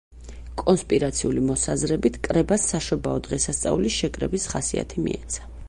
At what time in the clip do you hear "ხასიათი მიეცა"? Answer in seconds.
4.55-5.51